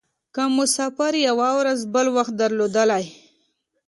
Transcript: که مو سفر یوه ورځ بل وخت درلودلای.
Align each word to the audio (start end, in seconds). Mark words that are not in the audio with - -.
که 0.33 0.43
مو 0.55 0.63
سفر 0.77 1.13
یوه 1.27 1.49
ورځ 1.59 1.79
بل 1.93 2.07
وخت 2.17 2.33
درلودلای. 2.39 3.05